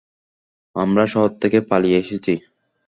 আমরা 0.75 1.03
শহর 1.07 1.31
থেকে 1.41 1.57
পালিয়ে 1.69 1.97
এসেছি। 1.99 2.33